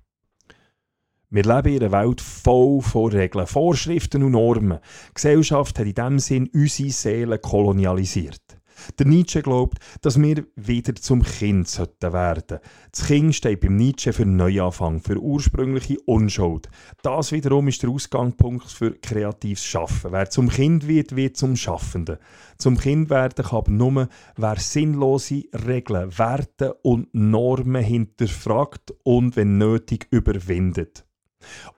Wir 1.29 1.43
leben 1.43 1.73
in 1.73 1.83
einer 1.83 1.91
Welt 1.91 2.21
voll 2.21 2.81
von 2.81 3.11
Regeln, 3.11 3.47
Vorschriften 3.47 4.23
und 4.23 4.31
Normen. 4.31 4.79
Die 5.09 5.13
Gesellschaft 5.13 5.77
hat 5.77 5.85
in 5.85 5.93
diesem 5.93 6.19
Sinn 6.19 6.49
unsere 6.53 6.89
Seele 6.89 7.37
kolonialisiert. 7.37 8.57
Der 8.99 9.05
Nietzsche 9.05 9.41
glaubt, 9.41 9.79
dass 10.01 10.21
wir 10.21 10.45
wieder 10.55 10.95
zum 10.95 11.23
Kind 11.23 11.67
sollten 11.67 12.13
werden. 12.13 12.59
Das 12.91 13.07
Kind 13.07 13.35
steht 13.35 13.61
beim 13.61 13.75
Nietzsche 13.75 14.13
für 14.13 14.25
Neuanfang, 14.25 15.01
für 15.01 15.17
ursprüngliche 15.17 15.97
Unschuld. 16.05 16.69
Das 17.01 17.31
wiederum 17.31 17.67
ist 17.67 17.83
der 17.83 17.89
Ausgangspunkt 17.89 18.69
für 18.69 18.91
kreatives 18.91 19.63
Schaffen. 19.63 20.11
Wer 20.11 20.29
zum 20.29 20.49
Kind 20.49 20.87
wird, 20.87 21.15
wird 21.15 21.37
zum 21.37 21.55
Schaffenden. 21.55 22.17
Zum 22.57 22.77
Kind 22.77 23.09
werden 23.09 23.45
kann 23.45 23.57
aber 23.57 23.71
nur, 23.71 24.09
wer 24.35 24.55
sinnlose 24.57 25.43
Regeln, 25.53 26.17
Werte 26.17 26.73
und 26.75 27.13
Normen 27.13 27.83
hinterfragt 27.83 28.93
und, 29.03 29.35
wenn 29.35 29.57
nötig, 29.57 30.07
überwindet. 30.11 31.06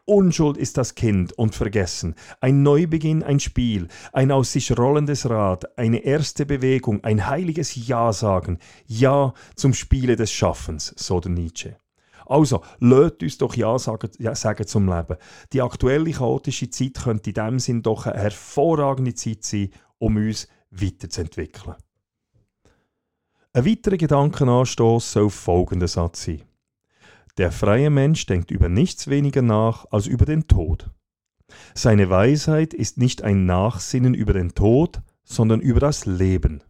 Unschuld 0.05 0.57
ist 0.57 0.77
das 0.77 0.95
Kind 0.95 1.33
und 1.33 1.53
Vergessen, 1.53 2.15
ein 2.41 2.63
Neubeginn, 2.63 3.23
ein 3.23 3.39
Spiel, 3.39 3.87
ein 4.11 4.31
aus 4.31 4.53
sich 4.53 4.75
rollendes 4.77 5.29
Rad, 5.29 5.77
eine 5.77 5.99
erste 5.99 6.45
Bewegung, 6.45 7.03
ein 7.03 7.27
heiliges 7.27 7.75
Ja 7.87 8.11
sagen, 8.11 8.57
Ja 8.87 9.33
zum 9.55 9.73
Spiele 9.73 10.15
des 10.15 10.31
Schaffens, 10.31 10.93
so 10.97 11.19
der 11.19 11.31
Nietzsche. 11.31 11.77
Also, 12.25 12.63
lasst 12.79 13.23
uns 13.23 13.37
doch 13.37 13.55
Ja 13.55 13.77
sagen, 13.79 14.09
ja 14.19 14.35
sagen 14.35 14.67
zum 14.67 14.87
Leben. 14.87 15.17
Die 15.51 15.61
aktuelle 15.61 16.11
chaotische 16.11 16.69
Zeit 16.69 16.95
könnte 17.03 17.31
in 17.31 17.33
dem 17.33 17.59
Sinn 17.59 17.81
doch 17.81 18.05
eine 18.05 18.19
hervorragende 18.19 19.15
Zeit 19.15 19.43
sein, 19.43 19.71
um 19.97 20.15
uns 20.15 20.47
weiterzuentwickeln. 20.71 21.75
Ein 23.51 23.65
weiterer 23.65 23.97
Gedankenanstoß 23.97 25.11
soll 25.11 25.29
folgender 25.31 25.87
Satz 25.87 26.25
sein. 26.25 26.48
Der 27.39 27.53
freie 27.53 27.89
Mensch 27.89 28.25
denkt 28.25 28.51
über 28.51 28.67
nichts 28.67 29.07
weniger 29.07 29.41
nach 29.41 29.85
als 29.91 30.07
über 30.07 30.25
den 30.25 30.49
Tod. 30.49 30.91
Seine 31.73 32.09
Weisheit 32.09 32.73
ist 32.73 32.97
nicht 32.97 33.21
ein 33.21 33.45
Nachsinnen 33.45 34.13
über 34.13 34.33
den 34.33 34.55
Tod, 34.55 35.01
sondern 35.23 35.61
über 35.61 35.79
das 35.79 36.05
Leben. 36.05 36.61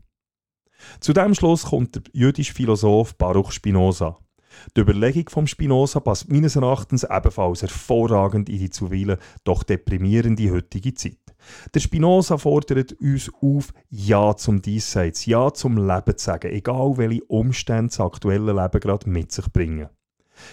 Zu 1.00 1.14
dem 1.14 1.34
Schluss 1.34 1.64
kommt 1.64 1.96
der 1.96 2.04
jüdische 2.14 2.54
Philosoph 2.54 3.18
Baruch 3.18 3.52
Spinoza. 3.52 4.20
Die 4.78 4.82
Überlegung 4.82 5.28
vom 5.30 5.48
Spinoza 5.48 6.02
passt 6.02 6.32
meines 6.32 6.56
Erachtens 6.56 7.04
ebenfalls 7.04 7.64
hervorragend 7.64 8.48
in 8.48 8.60
die 8.60 8.70
zuweilen 8.70 9.18
doch 9.44 9.64
deprimierende 9.64 10.52
heutige 10.52 10.94
Zeit. 10.94 11.18
Der 11.74 11.80
Spinoza 11.80 12.38
fordert 12.38 12.94
uns 13.02 13.32
auf, 13.42 13.74
Ja 13.90 14.36
zum 14.36 14.62
Diesseits, 14.62 15.26
Ja 15.26 15.52
zum 15.52 15.78
Leben 15.78 16.16
zu 16.16 16.26
sagen, 16.26 16.52
egal 16.52 16.98
welche 16.98 17.24
Umstände 17.24 17.88
das 17.88 18.00
aktuelle 18.00 18.54
Leben 18.54 18.80
gerade 18.80 19.10
mit 19.10 19.32
sich 19.32 19.52
bringen. 19.52 19.90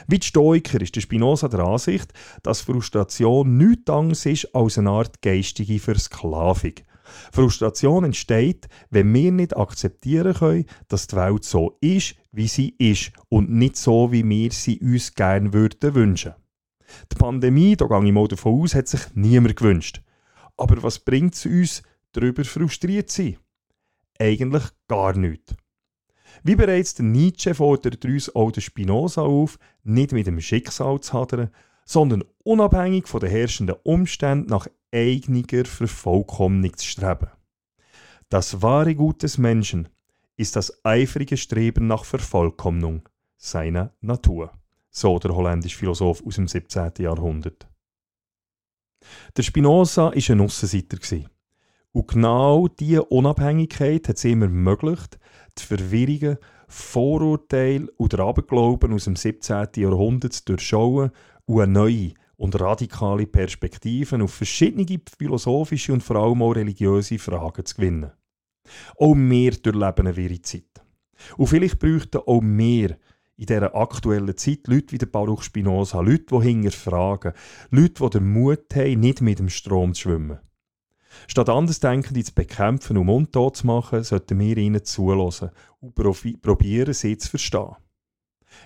Wie 0.07 0.19
die 0.19 0.27
Stoiker 0.27 0.81
ist 0.81 0.97
der 0.97 1.01
Spinoza 1.01 1.49
der 1.49 1.61
Ansicht, 1.61 2.13
dass 2.43 2.61
Frustration 2.61 3.57
nichts 3.57 3.91
anderes 3.91 4.27
ist 4.27 4.55
als 4.55 4.79
eine 4.79 4.91
Art 4.91 5.23
geistige 5.23 5.79
Versklavung. 5.79 6.75
Frustration 7.33 8.05
entsteht, 8.05 8.67
wenn 8.91 9.13
wir 9.15 9.33
nicht 9.33 9.57
akzeptieren 9.57 10.35
können, 10.35 10.67
dass 10.89 11.07
die 11.07 11.17
Welt 11.17 11.45
so 11.45 11.79
ist, 11.81 12.17
wie 12.33 12.49
sie 12.49 12.75
ist 12.79 13.13
und 13.29 13.51
nicht 13.51 13.77
so, 13.77 14.13
wie 14.13 14.29
wir 14.29 14.51
sie 14.53 14.79
uns 14.81 15.15
gerne 15.15 15.53
würden 15.53 15.95
wünschen. 15.95 16.35
Die 17.13 17.17
Pandemie, 17.17 17.77
da 17.77 17.87
gehe 17.87 18.05
ich 18.05 18.13
mal 18.13 18.29
davon 18.29 18.63
aus, 18.63 18.75
hat 18.75 18.89
sich 18.89 19.01
niemand 19.15 19.57
gewünscht. 19.57 20.03
Aber 20.57 20.83
was 20.83 20.99
bringt 20.99 21.35
es 21.35 21.47
uns, 21.47 21.83
darüber 22.13 22.45
frustriert 22.45 23.11
zu 23.11 23.23
sein? 23.23 23.39
Eigentlich 24.19 24.65
gar 24.89 25.17
nichts. 25.17 25.55
Wie 26.43 26.57
bereits 26.57 26.95
der 26.95 27.05
Nietzsche 27.05 27.55
fordert 27.55 28.05
uns 28.05 28.35
auch 28.35 28.51
der 28.51 28.61
Spinoza 28.61 29.23
auf, 29.23 29.59
nicht 29.85 30.13
mit 30.13 30.27
dem 30.27 30.41
Schicksal 30.41 31.01
zu 31.01 31.13
hadern, 31.13 31.51
sondern 31.85 32.25
unabhängig 32.45 33.07
von 33.07 33.21
den 33.21 33.31
herrschenden 33.31 33.77
Umständen 33.83 34.51
nach 34.51 34.67
eigener 34.93 35.65
Vervollkommnung 35.65 36.77
zu 36.77 36.87
streben. 36.87 37.29
Das 38.29 38.61
wahre 38.63 38.95
Gut 38.95 39.23
des 39.23 39.39
Menschen 39.39 39.89
ist 40.37 40.57
das 40.57 40.85
eifrige 40.85 41.37
Streben 41.37 41.87
nach 41.87 42.05
Vervollkommnung 42.05 43.09
seiner 43.37 43.95
Natur, 44.01 44.53
so 44.91 45.19
der 45.19 45.35
holländische 45.35 45.79
Philosoph 45.79 46.23
aus 46.27 46.35
dem 46.35 46.49
17. 46.49 46.93
Jahrhundert. 46.99 47.69
Der 49.37 49.43
Spinoza 49.43 50.07
war 50.07 50.13
ein 50.13 50.41
Aussenseiter. 50.41 50.99
Und 51.97 52.09
genau 52.09 52.69
diese 52.69 53.05
Unabhängigkeit 53.05 54.07
hat 54.07 54.19
es 54.19 54.25
ihm 54.27 54.43
ermöglicht, 54.43 55.19
die 55.59 55.63
Verwirrungen, 55.63 56.37
Vorurteile 56.69 57.91
und 57.97 58.13
der 58.13 58.21
Aberglauben 58.21 58.93
aus 58.93 59.05
dem 59.05 59.17
17. 59.17 59.69
Jahrhundert 59.77 60.35
zu 60.35 60.45
durchschauen 60.45 61.11
und 61.47 61.63
eine 61.63 61.73
neue 61.73 62.13
und 62.37 62.61
radikale 62.61 63.27
Perspektiven 63.27 64.21
auf 64.21 64.35
verschiedene 64.35 65.01
philosophische 65.17 65.95
und 65.95 66.03
vor 66.03 66.17
allem 66.17 66.43
auch 66.43 66.53
religiöse 66.53 67.19
Fragen 67.19 67.65
zu 67.65 67.77
gewinnen. 67.77 68.13
Auch 68.99 69.15
wir 69.15 69.53
durchleben 69.53 70.07
eine 70.09 70.17
wirre 70.17 70.43
Zeit. 70.43 70.85
Und 71.39 71.47
vielleicht 71.47 71.79
bräuchten 71.79 72.19
auch 72.19 72.43
wir 72.43 72.99
in 73.39 73.47
dieser 73.47 73.75
aktuellen 73.75 74.37
Zeit 74.37 74.67
Leute 74.67 74.93
wie 74.93 74.99
der 74.99 75.07
Baruch 75.07 75.43
Spinoza, 75.43 76.03
Leute, 76.03 76.27
die 76.31 76.43
hinterfragen, 76.43 77.33
Leute, 77.71 78.05
die 78.05 78.11
den 78.11 78.33
Mut 78.35 78.75
haben, 78.75 79.01
nicht 79.01 79.23
mit 79.23 79.39
dem 79.39 79.49
Strom 79.49 79.95
zu 79.95 80.03
schwimmen. 80.03 80.41
Statt 81.27 81.49
Andersdenkende 81.49 82.23
zu 82.25 82.35
bekämpfen 82.35 82.97
und 82.97 83.07
mundtot 83.07 83.57
zu 83.57 83.67
machen, 83.67 84.03
sollten 84.03 84.39
wir 84.39 84.57
ihnen 84.57 84.85
zulassen 84.85 85.51
und 85.81 85.95
probieren, 85.95 86.95
sie 86.95 87.17
zu 87.19 87.31
verstehen. 87.31 87.77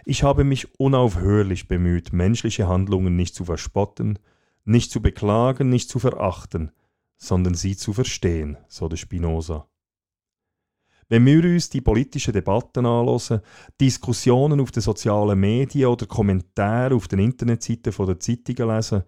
Ich 0.04 0.23
habe 0.23 0.45
mich 0.45 0.78
unaufhörlich 0.78 1.69
bemüht, 1.69 2.12
menschliche 2.12 2.69
Handlungen 2.69 3.16
nicht 3.16 3.35
zu 3.35 3.45
verspotten, 3.45 4.19
nicht 4.64 4.90
zu 4.90 5.00
beklagen, 5.02 5.69
nicht 5.69 5.88
zu 5.88 5.99
verachten, 5.99 6.71
sondern 7.16 7.54
sie 7.54 7.76
zu 7.76 7.92
verstehen, 7.92 8.57
so 8.69 8.88
der 8.88 8.97
Spinoza. 8.97 9.66
Wenn 11.09 11.26
wir 11.26 11.42
uns 11.42 11.69
die 11.71 11.80
politischen 11.80 12.33
Debatten 12.33 12.87
anschauen, 12.87 13.40
Diskussionen 13.80 14.61
auf 14.61 14.71
den 14.71 14.83
sozialen 14.83 15.40
Medien 15.40 15.88
oder 15.88 16.07
Kommentare 16.07 16.95
auf 16.95 17.09
den 17.09 17.19
Internetseiten 17.19 17.92
der 18.07 18.21
Zeitungen 18.21 18.76
lesen, 18.76 19.02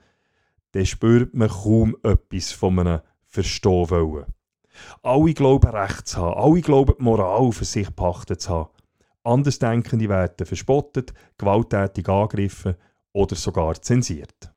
dann 0.72 0.86
spürt 0.86 1.32
man 1.34 1.48
kaum 1.48 1.96
etwas 2.02 2.50
von 2.50 2.78
einem 2.80 3.00
verstehen 3.32 3.90
wollen. 3.90 4.26
Alle 5.02 5.34
glauben 5.34 5.70
Recht 5.70 6.06
zu 6.06 6.18
haben, 6.18 6.38
alle 6.38 6.60
glauben 6.60 6.94
die 6.98 7.02
Moral 7.02 7.50
für 7.52 7.64
sich 7.64 7.94
pachtet 7.94 8.40
zu 8.42 8.50
haben. 8.50 8.70
Andersdenkende 9.24 10.08
werden 10.08 10.46
verspottet, 10.46 11.12
gewalttätig 11.38 12.08
angegriffen 12.08 12.74
oder 13.12 13.36
sogar 13.36 13.80
zensiert. 13.80 14.52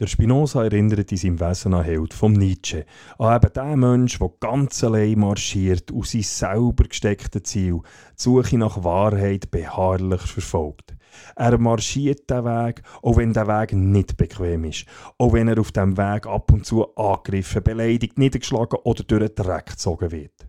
Der 0.00 0.06
Spinoza 0.06 0.62
erinnert 0.62 1.10
in 1.10 1.18
seinem 1.18 1.40
Wesen 1.40 1.74
an 1.74 1.84
Held 1.84 2.14
vom 2.14 2.32
Nietzsche, 2.32 2.86
an 3.18 3.34
eben 3.34 3.52
den 3.52 3.78
Mensch, 3.80 4.18
der 4.18 4.30
ganz 4.38 4.84
allein 4.84 5.18
marschiert 5.18 5.90
und 5.90 6.06
sein 6.06 6.22
selber 6.22 6.84
gestecktes 6.84 7.42
Ziel, 7.44 7.80
die 7.80 8.22
Suche 8.22 8.58
nach 8.58 8.84
Wahrheit, 8.84 9.50
beharrlich 9.50 10.20
verfolgt. 10.20 10.94
Er 11.36 11.58
marschiert 11.58 12.28
den 12.30 12.44
Weg, 12.44 12.82
auch 13.02 13.16
wenn 13.16 13.32
der 13.32 13.46
Weg 13.46 13.72
nicht 13.72 14.16
bequem 14.16 14.64
ist. 14.64 14.86
Auch 15.18 15.32
wenn 15.32 15.48
er 15.48 15.58
auf 15.58 15.72
dem 15.72 15.96
Weg 15.96 16.26
ab 16.26 16.52
und 16.52 16.66
zu 16.66 16.94
angegriffen, 16.96 17.62
beleidigt, 17.62 18.18
niedergeschlagen 18.18 18.80
oder 18.84 19.04
durch 19.04 19.34
den 19.34 19.44
Dreck 19.44 19.66
gezogen 19.66 20.10
wird. 20.10 20.48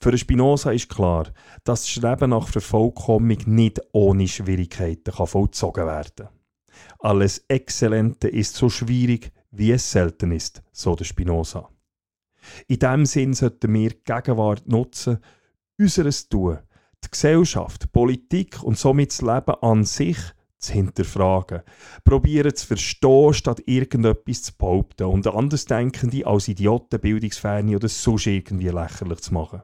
Für 0.00 0.16
Spinoza 0.16 0.72
ist 0.72 0.88
klar, 0.88 1.24
dass 1.64 1.82
das 1.82 1.88
Streben 1.88 2.30
nach 2.30 2.48
Vervollkommnung 2.48 3.38
nicht 3.46 3.80
ohne 3.92 4.26
Schwierigkeiten 4.26 5.12
kann 5.12 5.26
vollzogen 5.26 5.86
werden 5.86 6.12
kann. 6.16 6.28
Alles 6.98 7.44
Exzellente 7.48 8.28
ist 8.28 8.54
so 8.54 8.68
schwierig, 8.68 9.32
wie 9.50 9.72
es 9.72 9.90
selten 9.90 10.32
ist, 10.32 10.62
so 10.72 10.94
der 10.94 11.04
Spinoza. 11.04 11.68
In 12.68 12.78
diesem 12.78 13.06
Sinn 13.06 13.34
sollten 13.34 13.72
wir 13.72 13.90
die 13.90 14.04
Gegenwart 14.04 14.68
nutzen, 14.68 15.18
unseres 15.78 16.28
Tun, 16.28 16.58
die 17.06 17.10
Gesellschaft, 17.10 17.92
Politik 17.92 18.62
und 18.62 18.78
somit 18.78 19.10
das 19.10 19.22
Leben 19.22 19.54
an 19.62 19.84
sich 19.84 20.18
zu 20.58 20.72
hinterfragen. 20.72 21.62
Probieren 22.04 22.54
zu 22.54 22.66
verstehen, 22.66 23.34
statt 23.34 23.62
irgendetwas 23.66 24.42
zu 24.42 24.52
behaupten 24.56 25.04
und 25.04 25.26
Andersdenkende 25.26 26.26
als 26.26 26.48
Idioten, 26.48 27.00
Bildungsferne 27.00 27.76
oder 27.76 27.88
sonst 27.88 28.26
irgendwie 28.26 28.68
lächerlich 28.68 29.20
zu 29.20 29.34
machen. 29.34 29.62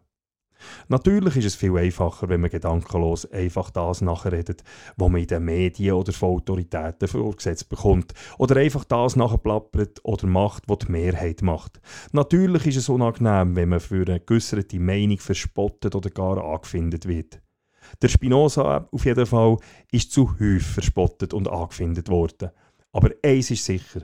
Natürlich 0.88 1.37
ist 1.37 1.45
es 1.45 1.54
viel 1.54 1.76
einfacher, 1.76 2.28
wenn 2.28 2.40
man 2.40 2.50
gedankenlos 2.50 3.31
einfach 3.31 3.71
das 3.71 4.00
nachredet, 4.00 4.62
was 4.97 5.09
man 5.09 5.21
in 5.21 5.26
den 5.26 5.45
Medien 5.45 5.95
oder 5.95 6.12
von 6.12 6.37
Autoritäten 6.37 7.09
vorgesetzt 7.09 7.69
bekommt. 7.69 8.12
Oder 8.38 8.57
einfach 8.57 8.85
das 8.85 9.16
nachplappert 9.16 10.00
oder 10.04 10.26
macht, 10.26 10.64
was 10.69 10.78
die 10.78 10.92
Mehrheit 10.92 11.42
macht. 11.42 11.81
Natürlich 12.12 12.66
ist 12.66 12.76
es 12.76 12.88
unangenehm, 12.88 13.57
wenn 13.57 13.69
man 13.69 13.81
für 13.81 14.07
eine 14.07 14.21
geäusserte 14.21 14.81
Meinung 14.81 15.19
verspottet 15.19 15.95
oder 15.95 16.11
gar 16.11 16.42
angefindet 16.42 17.07
wird. 17.07 17.40
Der 18.00 18.09
Spinoza 18.09 18.88
auf 18.90 19.04
jeden 19.04 19.26
Fall 19.26 19.57
ist 19.90 20.12
zu 20.12 20.31
häufig 20.38 20.62
verspottet 20.62 21.35
und 21.35 21.49
angefindet 21.49 22.09
worden. 22.09 22.50
Aber 22.92 23.11
eins 23.23 23.50
ist 23.50 23.64
sicher, 23.64 24.02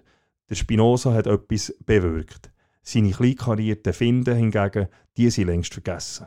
der 0.48 0.54
Spinoza 0.54 1.12
hat 1.12 1.26
etwas 1.26 1.74
bewirkt. 1.84 2.50
Seine 2.82 3.10
kleinkarierten 3.10 3.92
Finden 3.92 4.34
hingegen, 4.34 4.88
die 5.16 5.30
sind 5.30 5.46
längst 5.46 5.74
vergessen. 5.74 6.26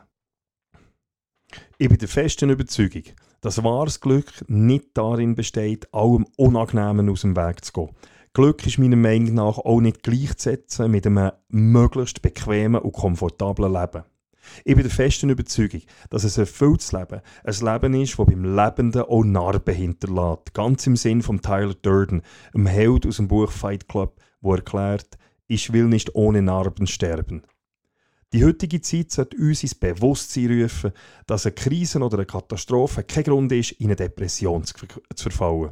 Ich 1.78 1.90
bin 1.90 1.98
der 1.98 2.08
festen 2.08 2.50
Überzeugung, 2.50 3.04
dass 3.42 3.64
wahres 3.64 4.00
Glück 4.00 4.32
nicht 4.48 4.90
darin 4.94 5.36
besteht, 5.36 5.94
allem 5.94 6.26
Unangenehmen 6.38 7.10
aus 7.10 7.22
dem 7.22 7.36
Weg 7.36 7.66
zu 7.66 7.72
gehen. 7.74 7.90
Glück 8.34 8.66
ist 8.66 8.78
meiner 8.78 8.96
Meinung 8.96 9.34
nach 9.34 9.58
auch 9.58 9.82
nicht 9.82 10.04
gleichzusetzen 10.04 10.90
mit 10.90 11.06
einem 11.06 11.32
möglichst 11.50 12.22
bequemen 12.22 12.82
und 12.82 12.94
komfortablen 12.94 13.74
Leben. 13.74 14.04
Ich 14.64 14.76
bin 14.76 14.84
der 14.84 14.92
festen 14.92 15.30
Überzeugung, 15.30 15.82
dass 16.10 16.24
ein 16.24 16.42
erfülltes 16.42 16.92
Leben 16.92 17.22
ein 17.44 17.54
Leben 17.54 18.02
ist, 18.02 18.18
das 18.18 18.26
beim 18.26 18.56
Lebenden 18.56 19.02
auch 19.02 19.24
Narben 19.24 19.76
hinterlässt. 19.76 20.54
Ganz 20.54 20.88
im 20.88 20.96
Sinn 20.96 21.22
von 21.22 21.42
Tyler 21.42 21.74
Durden, 21.74 22.22
einem 22.54 22.68
Held 22.68 23.06
aus 23.06 23.18
dem 23.18 23.28
Buch 23.28 23.52
Fight 23.52 23.88
Club, 23.88 24.16
wo 24.42 24.56
erklärt, 24.56 25.18
ich 25.48 25.74
will 25.74 25.86
nicht 25.86 26.16
ohne 26.16 26.42
Narben 26.42 26.88
sterben. 26.88 27.44
Die 28.34 28.46
heutige 28.46 28.80
Zeit 28.80 29.12
sollte 29.12 29.36
uns 29.36 29.62
ins 29.62 29.76
Bewusstsein 29.76 30.62
rufen, 30.62 30.94
dass 31.28 31.46
eine 31.46 31.54
Krise 31.54 32.00
oder 32.00 32.18
eine 32.18 32.26
Katastrophe 32.26 33.04
kein 33.04 33.26
Grund 33.26 33.52
ist, 33.52 33.74
in 33.74 33.88
eine 33.88 33.98
Depression 33.98 34.64
zu 34.64 34.76
verfallen. 35.16 35.72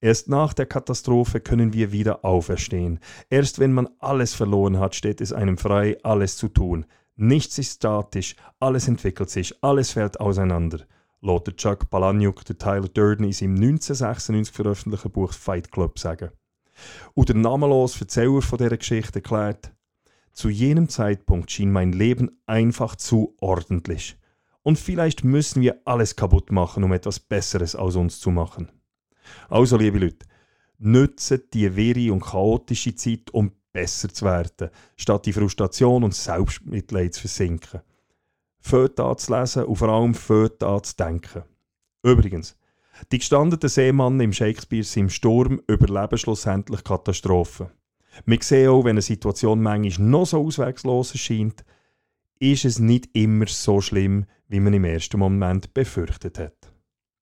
Erst 0.00 0.28
nach 0.28 0.52
der 0.52 0.66
Katastrophe 0.66 1.40
können 1.40 1.72
wir 1.72 1.92
wieder 1.92 2.24
auferstehen. 2.24 2.98
Erst 3.30 3.60
wenn 3.60 3.72
man 3.72 3.88
alles 4.00 4.34
verloren 4.34 4.80
hat, 4.80 4.96
steht 4.96 5.20
es 5.20 5.32
einem 5.32 5.58
frei, 5.58 5.96
alles 6.02 6.36
zu 6.36 6.48
tun. 6.48 6.86
Nichts 7.14 7.56
ist 7.58 7.76
statisch, 7.76 8.34
alles 8.58 8.88
entwickelt 8.88 9.30
sich, 9.30 9.54
alles 9.62 9.92
fällt 9.92 10.20
auseinander. 10.20 10.80
Lässt 11.22 11.56
Chuck 11.56 11.88
Palahniuk 11.88 12.44
der 12.44 12.58
Tyler 12.58 12.88
Durden 12.88 13.24
in 13.24 13.32
seinem 13.32 13.54
1996 13.54 14.54
veröffentlichten 14.54 15.12
Buch 15.12 15.32
Fight 15.32 15.70
Club 15.70 15.98
sagen. 15.98 16.30
Und 17.14 17.28
der 17.28 17.36
namenlose 17.36 18.00
Erzähler 18.00 18.42
von 18.42 18.58
dieser 18.58 18.76
Geschichte 18.76 19.20
erklärt, 19.20 19.72
zu 20.36 20.50
jenem 20.50 20.88
Zeitpunkt 20.90 21.50
schien 21.50 21.72
mein 21.72 21.92
Leben 21.92 22.38
einfach 22.44 22.94
zu 22.96 23.34
ordentlich. 23.40 24.18
Und 24.62 24.78
vielleicht 24.78 25.24
müssen 25.24 25.62
wir 25.62 25.80
alles 25.86 26.14
kaputt 26.14 26.52
machen, 26.52 26.84
um 26.84 26.92
etwas 26.92 27.18
Besseres 27.18 27.74
aus 27.74 27.96
uns 27.96 28.20
zu 28.20 28.30
machen. 28.30 28.70
Also, 29.48 29.78
liebe 29.78 29.98
Leute, 29.98 30.26
nützen 30.78 31.42
die 31.54 31.74
wirre 31.74 32.12
und 32.12 32.20
chaotische 32.20 32.94
Zeit, 32.94 33.32
um 33.32 33.52
besser 33.72 34.10
zu 34.10 34.26
werden, 34.26 34.68
statt 34.96 35.24
die 35.24 35.32
Frustration 35.32 36.04
und 36.04 36.14
Selbstmitleid 36.14 37.14
zu 37.14 37.22
versinken. 37.22 37.80
Fört 38.60 39.00
an 39.00 39.16
zu 39.16 39.34
lesen 39.34 39.64
und 39.64 39.76
vor 39.76 39.88
allem 39.88 40.14
fört 40.14 40.62
an 40.62 40.84
zu 40.84 40.96
denken. 40.96 41.44
Übrigens, 42.02 42.56
die 43.10 43.18
gestandenen 43.18 43.68
Seemann 43.68 44.20
im 44.20 44.34
Shakespeare 44.34 44.86
im 44.96 45.08
Sturm 45.08 45.62
überleben 45.66 46.18
schlussendlich 46.18 46.84
Katastrophen. 46.84 47.68
Wir 48.24 48.38
sehen 48.40 48.70
auch, 48.70 48.84
wenn 48.84 48.92
eine 48.92 49.02
Situation 49.02 49.62
manchmal 49.62 50.08
noch 50.08 50.26
so 50.26 50.44
auswegslos 50.44 51.12
erscheint, 51.12 51.64
ist 52.38 52.64
es 52.64 52.78
nicht 52.78 53.08
immer 53.14 53.46
so 53.46 53.80
schlimm, 53.80 54.26
wie 54.48 54.60
man 54.60 54.74
im 54.74 54.84
ersten 54.84 55.18
Moment 55.18 55.74
befürchtet 55.74 56.38
hat. 56.38 56.72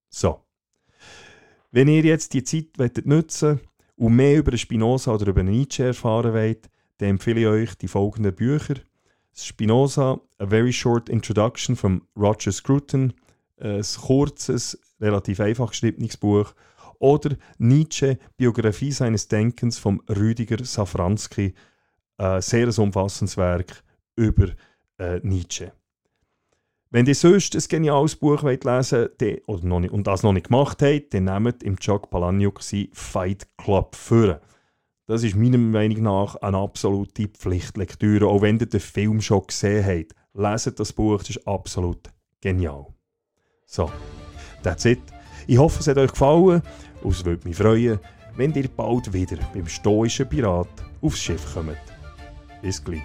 So. 0.08 0.40
Wenn 1.70 1.88
ihr 1.88 2.02
jetzt 2.02 2.34
die 2.34 2.44
Zeit 2.44 2.78
nutzen 3.04 3.48
wollt, 3.48 3.68
und 3.96 4.16
mehr 4.16 4.38
über 4.38 4.56
Spinoza 4.56 5.14
oder 5.14 5.28
über 5.28 5.42
Nietzsche 5.42 5.84
erfahren 5.84 6.34
wollt, 6.34 6.68
dann 6.98 7.10
empfehle 7.10 7.40
ich 7.40 7.46
euch 7.46 7.74
die 7.76 7.88
folgenden 7.88 8.34
Bücher. 8.34 8.74
Spinoza, 9.32 10.20
A 10.38 10.46
Very 10.46 10.72
Short 10.72 11.08
Introduction 11.08 11.76
von 11.76 12.02
Roger 12.16 12.52
Scruton, 12.52 13.12
ein 13.58 13.82
kurzes, 14.00 14.78
relativ 15.00 15.40
einfach 15.40 15.70
geschriebenes 15.70 16.16
Buch. 16.16 16.54
Oder 17.04 17.36
Nietzsche, 17.58 18.18
Biografie 18.38 18.90
seines 18.90 19.28
Denkens 19.28 19.76
von 19.78 20.00
Rüdiger 20.08 20.64
Safranski, 20.64 21.52
ein 22.16 22.40
sehr 22.40 22.78
umfassendes 22.78 23.36
Werk 23.36 23.84
über 24.16 24.46
äh, 24.98 25.20
Nietzsche. 25.22 25.72
Wenn 26.88 27.04
ihr 27.04 27.14
sonst 27.14 27.54
ein 27.54 27.62
geniales 27.68 28.16
Buch 28.16 28.42
wollt 28.42 28.64
lesen 28.64 29.10
wollt 29.18 29.90
und 29.90 30.06
das 30.06 30.22
noch 30.22 30.32
nicht 30.32 30.48
gemacht 30.48 30.80
habt, 30.80 31.12
dann 31.12 31.24
nehmt 31.24 31.62
im 31.62 31.78
Chuck 31.78 32.08
Palahniuk 32.08 32.62
sein 32.62 32.88
Fight 32.94 33.48
Club 33.58 33.96
führen. 33.96 34.38
Das 35.04 35.24
ist 35.24 35.36
meiner 35.36 35.58
Meinung 35.58 36.04
nach 36.04 36.36
eine 36.36 36.56
absolute 36.56 37.28
Pflichtlektüre, 37.28 38.28
auch 38.28 38.40
wenn 38.40 38.58
ihr 38.58 38.64
den 38.64 38.80
Film 38.80 39.20
schon 39.20 39.46
gesehen 39.46 39.84
habt. 39.84 40.14
Leset 40.32 40.80
das 40.80 40.94
Buch, 40.94 41.18
das 41.18 41.28
ist 41.36 41.46
absolut 41.46 42.08
genial. 42.40 42.86
So, 43.66 43.92
that's 44.62 44.86
it. 44.86 45.13
Ich 45.46 45.58
hoffe, 45.58 45.80
es 45.80 45.88
hat 45.88 45.98
euch 45.98 46.10
gefallen 46.10 46.62
und 47.02 47.12
es 47.12 47.24
würde 47.24 47.46
mich 47.46 47.56
freuen, 47.56 47.98
wenn 48.36 48.52
ihr 48.54 48.68
bald 48.68 49.12
wieder 49.12 49.36
beim 49.52 49.66
stoischen 49.66 50.28
Pirat 50.28 50.68
aufs 51.02 51.20
Schiff 51.20 51.54
kommt. 51.54 51.76
Bis 52.62 52.82
gleich. 52.82 53.02